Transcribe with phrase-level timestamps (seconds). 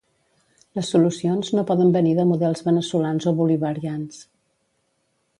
[0.77, 4.19] Les solucions no poden venir de models veneçolans o bolivarians.